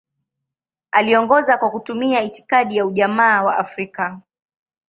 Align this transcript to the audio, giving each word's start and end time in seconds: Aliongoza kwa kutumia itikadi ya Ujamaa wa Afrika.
Aliongoza 0.91 1.57
kwa 1.57 1.71
kutumia 1.71 2.21
itikadi 2.21 2.75
ya 2.77 2.85
Ujamaa 2.85 3.43
wa 3.43 3.57
Afrika. 3.57 4.19